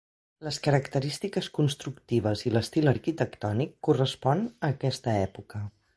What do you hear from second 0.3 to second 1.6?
Les característiques